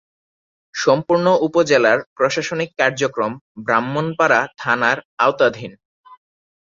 সম্পূর্ণ 0.75 1.27
উপজেলার 1.47 1.99
প্রশাসনিক 2.17 2.69
কার্যক্রম 2.77 3.31
ব্রাহ্মণপাড়া 3.65 4.41
থানার 4.57 4.97
আওতাধীন। 5.19 5.71